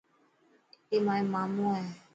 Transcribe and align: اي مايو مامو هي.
اي 0.91 0.97
مايو 1.07 1.25
مامو 1.33 1.67
هي. 1.77 1.85